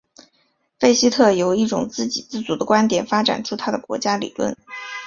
[0.79, 4.57] 费希特由一种自给自足的观点发展出他的国家理论。